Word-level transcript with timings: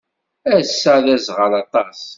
Ass-a 0.57 0.95
d 1.05 1.07
aẓɣal 1.15 1.53
aṭas. 1.63 1.99